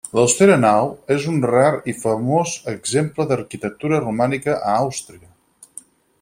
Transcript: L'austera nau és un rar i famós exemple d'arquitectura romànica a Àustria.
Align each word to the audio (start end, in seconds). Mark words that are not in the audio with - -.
L'austera 0.17 0.53
nau 0.61 0.87
és 1.15 1.27
un 1.31 1.37
rar 1.51 1.67
i 1.93 1.95
famós 2.05 2.55
exemple 2.73 3.29
d'arquitectura 3.33 4.01
romànica 4.07 4.57
a 4.73 4.75
Àustria. 4.81 5.33